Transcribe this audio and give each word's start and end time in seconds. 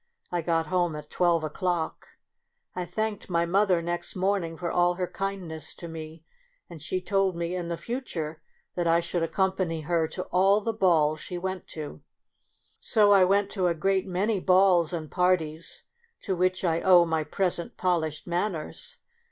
I 0.31 0.41
got 0.41 0.65
home 0.65 0.95
at 0.95 1.11
twelve 1.11 1.43
o'clock. 1.43 2.07
I 2.75 2.85
thanked 2.85 3.29
my 3.29 3.45
mother 3.45 3.83
next 3.83 4.15
morning 4.15 4.57
for 4.57 4.71
all 4.71 4.95
her 4.95 5.05
kindness 5.05 5.75
to 5.75 5.87
me, 5.87 6.23
and 6.67 6.81
she 6.81 6.99
told 6.99 7.35
me 7.35 7.53
in 7.55 7.67
the 7.67 7.77
future 7.77 8.41
that 8.73 8.87
I 8.87 8.99
should 8.99 9.21
accompany 9.21 9.81
her 9.81 10.07
to 10.07 10.23
all 10.31 10.59
the 10.59 10.73
balls 10.73 11.19
she 11.19 11.37
went 11.37 11.67
to. 11.77 12.01
So 12.79 13.11
I 13.11 13.23
went 13.25 13.51
to 13.51 13.67
a 13.67 13.75
great 13.75 14.07
many 14.07 14.39
balls 14.39 14.91
and 14.91 15.11
parties, 15.11 15.83
to 16.21 16.35
which 16.35 16.63
I 16.63 16.81
owe 16.81 17.05
my 17.05 17.23
present 17.23 17.77
polished 17.77 18.25
manners. 18.25 18.97